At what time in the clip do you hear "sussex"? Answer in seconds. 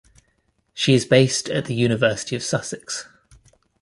2.41-3.07